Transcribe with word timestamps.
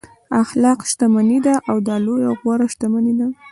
اخلاق 0.41 0.79
شتمني 0.89 1.37
ده 1.45 1.53
دا 1.87 1.95
لویه 2.05 2.25
او 2.29 2.35
غوره 2.41 2.67
شتمني 2.73 3.13
ده. 3.19 3.27